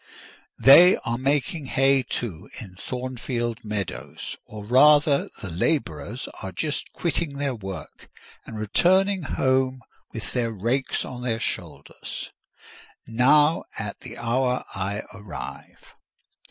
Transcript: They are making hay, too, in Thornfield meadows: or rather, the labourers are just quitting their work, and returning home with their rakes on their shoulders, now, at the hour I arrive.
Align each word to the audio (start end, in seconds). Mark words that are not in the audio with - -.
They 0.57 0.97
are 1.05 1.19
making 1.19 1.65
hay, 1.65 2.01
too, 2.01 2.49
in 2.59 2.73
Thornfield 2.73 3.63
meadows: 3.63 4.35
or 4.47 4.65
rather, 4.65 5.29
the 5.43 5.51
labourers 5.51 6.27
are 6.41 6.51
just 6.51 6.91
quitting 6.93 7.37
their 7.37 7.53
work, 7.53 8.09
and 8.47 8.57
returning 8.57 9.21
home 9.21 9.81
with 10.11 10.33
their 10.33 10.49
rakes 10.51 11.05
on 11.05 11.21
their 11.21 11.39
shoulders, 11.39 12.31
now, 13.05 13.65
at 13.77 13.99
the 13.99 14.17
hour 14.17 14.65
I 14.73 15.03
arrive. 15.13 15.85